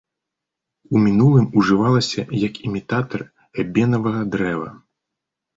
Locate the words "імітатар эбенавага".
2.71-4.21